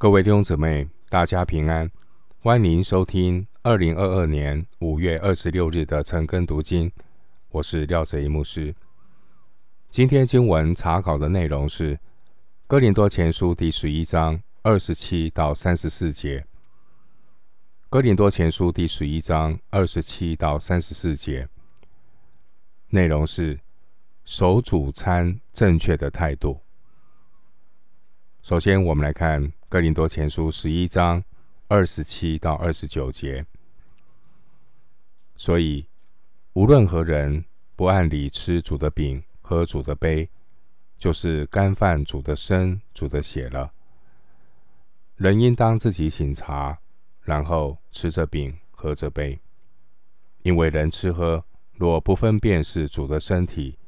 [0.00, 1.90] 各位弟兄姊妹，大家平安，
[2.38, 6.90] 欢迎收听二零二二年五月二十六日的晨更读经。
[7.50, 8.74] 我是廖哲一牧师。
[9.90, 11.96] 今天经文查考的内容是
[12.66, 16.40] 《哥林多前书》第十一章二十七到三十四节。
[17.90, 21.46] 《哥林多前书》第十一章二十七到三十四节
[22.88, 23.60] 内容是
[24.24, 26.58] 守主餐正确的态度。
[28.40, 31.22] 首先，我们来看《哥林多前书》十一章
[31.68, 33.46] 二十七到二十九节。
[35.36, 35.86] 所以，
[36.54, 37.44] 无论何人
[37.76, 40.28] 不按理吃主的饼，喝主的杯，
[40.98, 43.72] 就是干犯主的身、主的血了。
[45.14, 46.76] 人应当自己醒察，
[47.20, 49.38] 然后吃着饼，喝着杯。
[50.42, 51.44] 因为人吃喝，
[51.74, 53.78] 若不分辨是主的身体，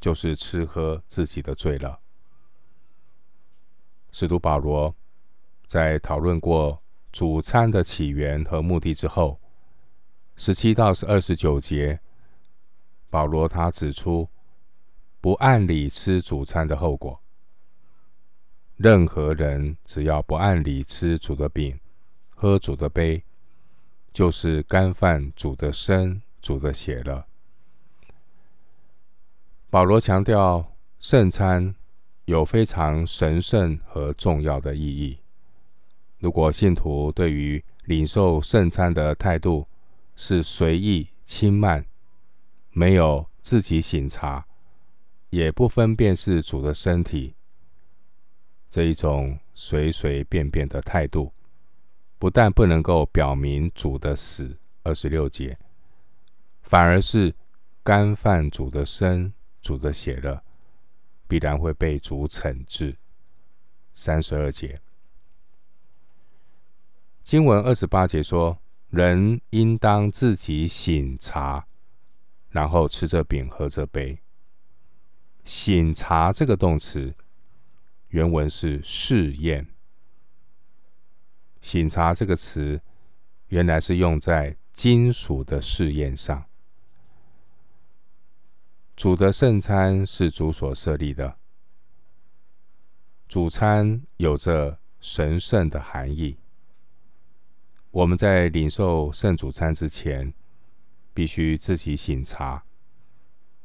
[0.00, 2.00] 就是吃喝自己的罪了。
[4.10, 4.96] 使徒保罗
[5.66, 9.38] 在讨论过主餐的起源和目的之后，
[10.36, 12.00] 十七到二十九节，
[13.10, 14.28] 保罗他指出。
[15.18, 17.20] 不按理吃主餐的后果，
[18.76, 21.76] 任何人只要不按理吃主的饼、
[22.30, 23.24] 喝主的杯，
[24.12, 27.26] 就是干犯主的身、主的血了。
[29.68, 31.74] 保罗强调圣餐
[32.26, 35.18] 有非常神圣和重要的意义。
[36.26, 39.64] 如果信徒对于领受圣餐的态度
[40.16, 41.86] 是随意轻慢，
[42.72, 44.44] 没有自己省察，
[45.30, 47.36] 也不分辨是主的身体，
[48.68, 51.32] 这一种随随便便的态度，
[52.18, 55.56] 不但不能够表明主的死二十六节，
[56.62, 57.32] 反而是
[57.84, 60.42] 干犯主的身、主的血了，
[61.28, 62.96] 必然会被主惩治。
[63.94, 64.80] 三十二节
[67.26, 68.56] 经文二十八节说
[68.88, 71.66] ：“人应当自己醒察，
[72.50, 74.20] 然后吃着饼，喝着杯。”
[75.42, 77.16] 醒察这个动词，
[78.10, 79.66] 原文是试验。
[81.60, 82.80] 醒察这个词，
[83.48, 86.44] 原来是用在金属的试验上。
[88.94, 91.36] 主的圣餐是主所设立的，
[93.26, 96.38] 主餐有着神圣的含义。
[97.96, 100.30] 我们在领受圣主餐之前，
[101.14, 102.62] 必须自己省察，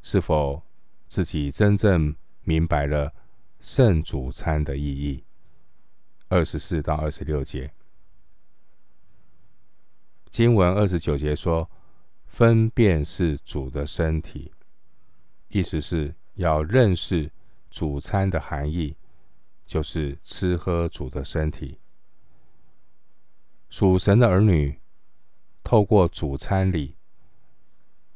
[0.00, 0.62] 是否。
[1.08, 3.12] 自己真正明白了
[3.60, 5.22] 圣主餐的意义。
[6.28, 7.70] 二十四到二十六节，
[10.30, 11.70] 经文二十九节说
[12.24, 14.50] ：“分辨是主的身体”，
[15.50, 17.30] 意思是要认识
[17.68, 18.96] 主餐的含义，
[19.66, 21.81] 就是吃喝主的身体。
[23.72, 24.78] 属神的儿女
[25.64, 26.94] 透过主餐礼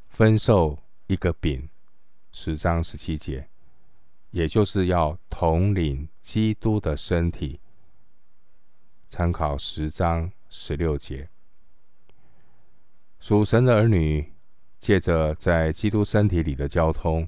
[0.07, 1.71] 分受一个饼。
[2.31, 3.49] 十章十七节，
[4.33, 7.59] 也就是要统领基督的身体。
[9.09, 11.31] 参考十章十六节，
[13.19, 14.35] 属神的儿女
[14.79, 17.27] 借着在基督身体里的交通，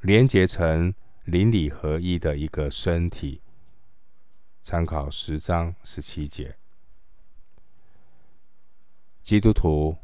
[0.00, 3.42] 连结成邻里合一的一个身体。
[4.66, 6.56] 参考十章十七节，
[9.22, 9.96] 基督徒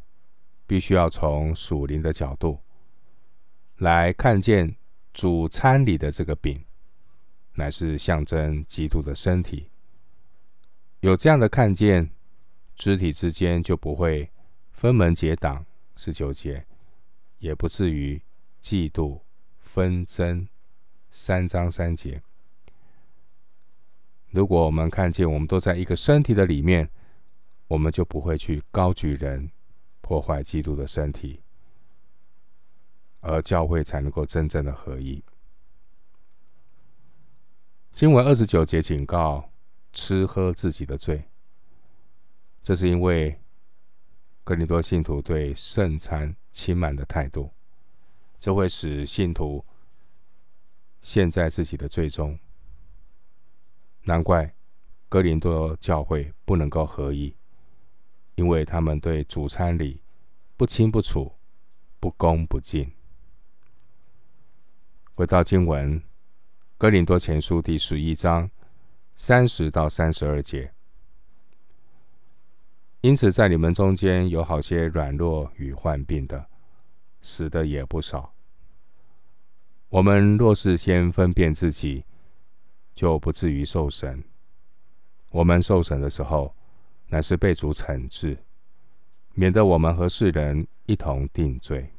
[0.68, 2.60] 必须要从属灵的角度。
[3.78, 4.76] 来看见
[5.12, 6.64] 主餐里的这个饼，
[7.54, 9.68] 乃是象征基督的身体。
[11.00, 12.08] 有这样的看见，
[12.76, 14.30] 肢体之间就不会
[14.70, 15.66] 分门结党。
[15.96, 16.64] 十九节，
[17.38, 18.22] 也不至于
[18.62, 19.22] 嫉妒
[19.58, 20.46] 纷争。
[21.10, 22.22] 三章三节，
[24.32, 26.88] 如果我们看见我们都在一个身体的里面，
[27.68, 29.50] 我们就不会去高举人，
[30.00, 31.40] 破坏基督的身体。
[33.20, 35.22] 而教会才能够真正的合一。
[37.92, 39.48] 经文二十九节警告
[39.92, 41.22] 吃喝自己的罪，
[42.62, 43.38] 这是因为
[44.42, 47.50] 哥林多信徒对圣餐轻慢的态度，
[48.40, 49.64] 这会使信徒
[51.00, 52.38] 陷在自己的罪中。
[54.04, 54.52] 难怪
[55.08, 57.34] 哥林多教会不能够合一，
[58.34, 60.02] 因为他们对主餐礼
[60.56, 61.32] 不清不楚、
[62.00, 62.90] 不恭不敬。
[65.14, 66.00] 回到经文，
[66.78, 68.50] 《哥林多前书》第十一章
[69.14, 70.72] 三十到三十二节。
[73.02, 76.46] 因此，在你们中间有好些软弱与患病的，
[77.20, 78.32] 死的也不少。
[79.88, 82.04] 我们若是先分辨自己，
[82.94, 84.22] 就不至于受审。
[85.30, 86.54] 我们受审的时候，
[87.08, 88.36] 乃是被主惩治，
[89.34, 91.90] 免得我们和世人一同定罪。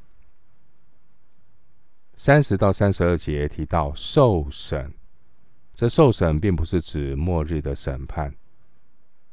[2.16, 4.94] 三十到三十二节提到受审，
[5.74, 8.36] 这受审并不是指末日的审判，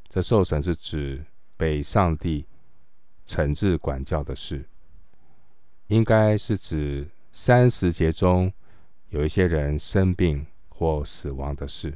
[0.09, 1.25] 这受审是指
[1.59, 2.47] 被上帝
[3.27, 4.67] 惩治管教的事，
[5.89, 8.51] 应该是指三十节中
[9.11, 10.47] 有一些人生病
[10.81, 11.95] 或死亡的事，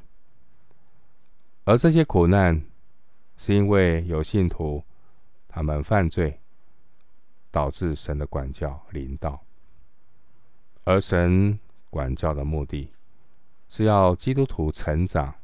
[1.64, 2.62] 而这些苦难
[3.38, 4.84] 是因为有信徒
[5.48, 6.38] 他们犯罪，
[7.50, 9.42] 导致神的管教临到。
[10.84, 11.58] 而神
[11.88, 12.90] 管教的目的，
[13.70, 15.34] 是要基督徒成长，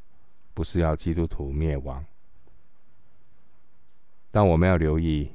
[0.52, 2.04] 不是要基督徒灭亡。
[4.30, 5.32] 但我们要留意，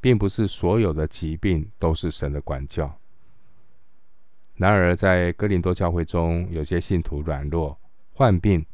[0.00, 2.98] 并不是所有的疾病都是神的管教。
[4.56, 7.78] 然而，在哥林多教会中，有些信徒软弱、
[8.14, 8.64] 患病，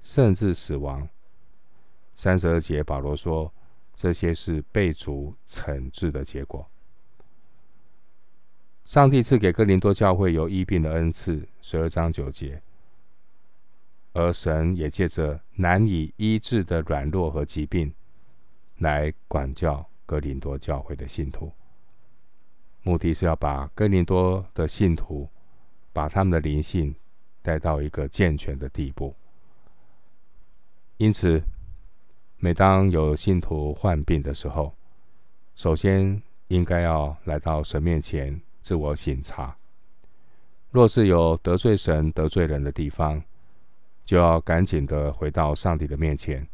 [0.00, 1.08] 甚至死亡。
[2.14, 3.52] 三十二节，保罗说，
[3.94, 6.68] 这些是被主惩治的结果。
[8.84, 12.60] 上帝赐给哥林多教会有医病的恩赐，十二章九节。
[14.12, 17.92] 而神也借着难以医治的软弱和疾病，
[18.78, 21.50] 来管教哥林多教会的信徒，
[22.84, 25.28] 目的是要把哥林多的信徒，
[25.92, 26.94] 把他们的灵性
[27.42, 29.12] 带到一个健全的地步。
[30.98, 31.42] 因此，
[32.36, 34.72] 每当有信徒患病的时候，
[35.56, 38.40] 首先应该要来到神面前。
[38.64, 39.54] 自我省察，
[40.70, 43.22] 若是有得罪神、得罪人的地方，
[44.06, 46.48] 就要赶紧的回到上帝的面前，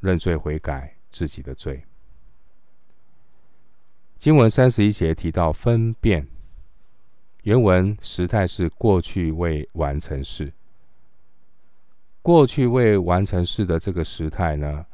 [0.00, 1.80] 认罪悔改自己的罪。
[4.20, 6.28] 经文三十一节提到分辨，
[7.44, 10.52] 原文时态是过去未完成式。
[12.20, 14.84] 过去未完成式的这个时态呢，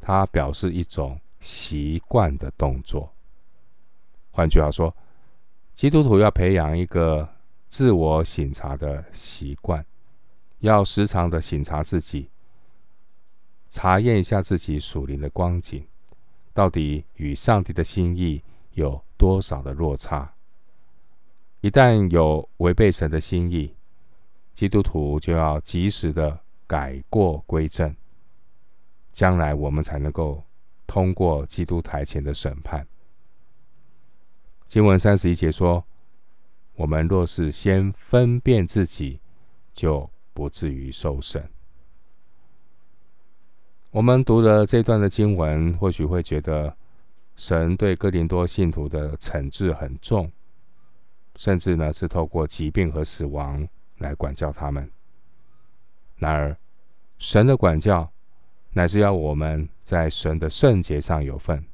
[0.00, 3.12] 它表示一种习惯的动作。
[4.30, 4.96] 换句话说，
[5.74, 7.28] 基督徒要培养一个
[7.68, 9.84] 自我省察的习惯，
[10.60, 12.30] 要时常的省察自己，
[13.68, 15.84] 查验一下自己属灵的光景，
[16.54, 20.34] 到底与上帝的心意有多少的落差。
[21.60, 23.74] 一旦有违背神的心意，
[24.54, 27.94] 基督徒就要及时的改过归正，
[29.12, 30.42] 将来我们才能够
[30.86, 32.86] 通过基督台前的审判。
[34.66, 35.84] 经文三十一节说
[36.76, 39.20] ：“我们若是先分辨自己，
[39.74, 41.50] 就不至于受审。”
[43.90, 46.76] 我们读了这段的经文，或许会觉得
[47.40, 50.30] 神对哥林多信徒的惩治很重，
[51.36, 53.66] 甚至呢是透过疾病和死亡
[53.96, 54.92] 来管教他们。
[56.18, 56.54] 然而，
[57.16, 58.12] 神的管教
[58.72, 61.64] 乃是要我们在神的圣洁上有份，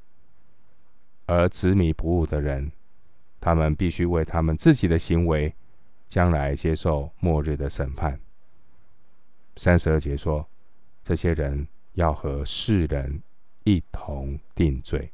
[1.26, 2.70] 而执迷不悟的人。
[3.40, 5.52] 他们必须为他们自己的行为，
[6.06, 8.20] 将来接受末日的审判。
[9.56, 10.48] 三十二节说，
[11.02, 13.20] 这些人要和世人
[13.64, 15.10] 一同定罪。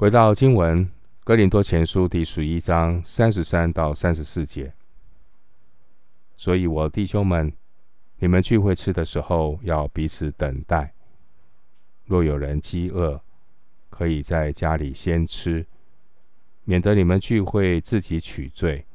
[0.00, 0.86] 回到经文，
[1.24, 4.72] 《哥林多前书》第十一章三十三到三十四节。
[6.38, 7.52] 所以我弟兄们，
[8.16, 10.94] 你们聚会吃的时候，要彼此等待。
[12.06, 13.20] 若有人饥饿，
[13.90, 15.66] 可以在家里先吃，
[16.64, 18.86] 免得你们聚会自己取罪。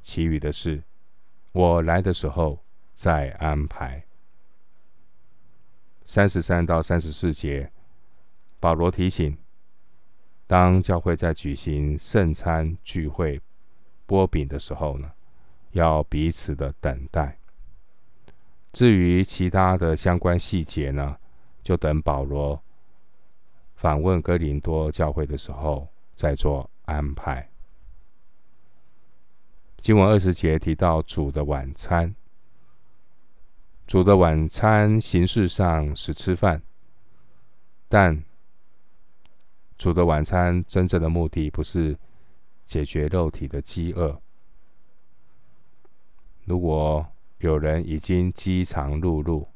[0.00, 0.84] 其余的事，
[1.50, 2.60] 我来的时候
[2.92, 4.04] 再安排。
[6.04, 7.72] 三十三到三十四节，
[8.60, 9.36] 保罗提醒：
[10.46, 13.40] 当教会在举行圣餐聚会、
[14.06, 15.10] 擘饼的时候呢，
[15.72, 17.38] 要彼此的等待。
[18.72, 21.16] 至于其他的相关细节呢，
[21.62, 22.60] 就等保罗。
[23.76, 27.48] 访问哥林多教会的时候，再做安排。
[29.78, 32.14] 经文二十节提到主的晚餐，
[33.86, 36.62] 主的晚餐形式上是吃饭，
[37.88, 38.24] 但
[39.76, 41.98] 主的晚餐真正的目的不是
[42.64, 44.20] 解决肉体的饥饿。
[46.44, 47.06] 如果
[47.38, 49.46] 有人已经饥肠辘辘，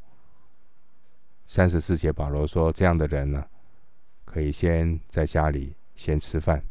[1.47, 3.47] 三十四节保罗说，这样的人呢，
[4.25, 6.63] 可以先在家里先吃饭，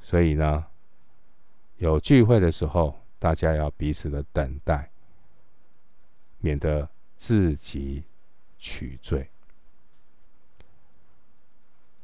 [0.00, 0.66] 所以呢，
[1.78, 4.90] 有聚会的时候，大家要彼此的等待，
[6.38, 8.04] 免得自己
[8.58, 9.28] 取罪。